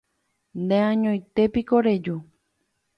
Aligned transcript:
Neañóntepiko 0.67 1.77
reju 1.85 2.15